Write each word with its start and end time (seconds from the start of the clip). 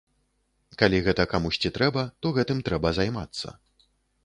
Калі 0.79 1.01
гэта 1.07 1.25
камусьці 1.35 1.73
трэба, 1.77 2.07
то 2.25 2.33
гэтым 2.41 2.65
трэба 2.71 2.95
займацца. 3.01 3.47